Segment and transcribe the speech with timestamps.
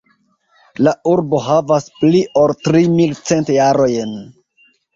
[0.87, 4.21] La urbo havas pli ol tri mil cent jarojn.